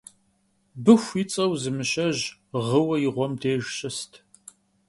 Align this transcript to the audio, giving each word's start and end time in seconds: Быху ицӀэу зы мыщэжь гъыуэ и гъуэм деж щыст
Быху 0.83 1.13
ицӀэу 1.21 1.53
зы 1.61 1.71
мыщэжь 1.77 2.23
гъыуэ 2.67 2.95
и 3.07 3.09
гъуэм 3.13 3.33
деж 3.41 3.63
щыст 3.75 4.11